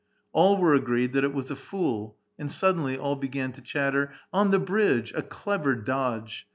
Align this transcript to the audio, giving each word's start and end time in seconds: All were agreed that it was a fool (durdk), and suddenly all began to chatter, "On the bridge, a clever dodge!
All 0.31 0.57
were 0.57 0.73
agreed 0.73 1.13
that 1.13 1.23
it 1.23 1.31
was 1.31 1.51
a 1.51 1.55
fool 1.55 2.15
(durdk), 2.17 2.33
and 2.39 2.51
suddenly 2.51 2.97
all 2.97 3.15
began 3.15 3.51
to 3.51 3.61
chatter, 3.61 4.11
"On 4.33 4.49
the 4.49 4.57
bridge, 4.57 5.13
a 5.15 5.21
clever 5.21 5.75
dodge! 5.75 6.47